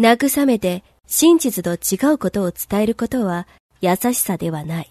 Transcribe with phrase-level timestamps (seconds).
[0.00, 3.48] 慰めて真実と違うことを伝えることは
[3.80, 4.90] 優しさではない。